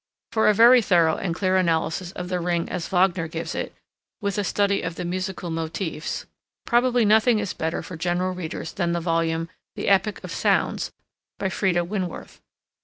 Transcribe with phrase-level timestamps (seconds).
[0.31, 3.71] For a very thorough and clear analysis of the Ring as Wagner gives it,
[4.19, 6.25] with a study of the musical motifs,
[6.65, 10.91] probably nothing is better for general readers than the volume "The Epic of Sounds,"
[11.37, 12.39] by Freda Winworth.